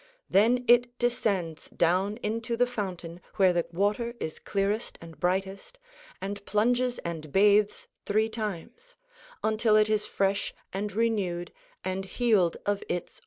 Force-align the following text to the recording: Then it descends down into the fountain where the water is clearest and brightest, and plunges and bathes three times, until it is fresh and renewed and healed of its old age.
Then 0.27 0.65
it 0.67 0.97
descends 0.97 1.69
down 1.69 2.17
into 2.23 2.57
the 2.57 2.65
fountain 2.65 3.21
where 3.35 3.53
the 3.53 3.67
water 3.71 4.15
is 4.19 4.39
clearest 4.39 4.97
and 4.99 5.19
brightest, 5.19 5.77
and 6.19 6.43
plunges 6.43 6.97
and 7.05 7.31
bathes 7.31 7.87
three 8.07 8.27
times, 8.27 8.95
until 9.43 9.75
it 9.75 9.91
is 9.91 10.07
fresh 10.07 10.55
and 10.73 10.91
renewed 10.91 11.53
and 11.83 12.05
healed 12.05 12.57
of 12.65 12.81
its 12.89 12.89
old 12.89 12.99
age. 12.99 13.19